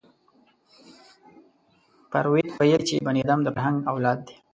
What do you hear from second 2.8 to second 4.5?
چې بني ادم د فرهنګ اولاد دی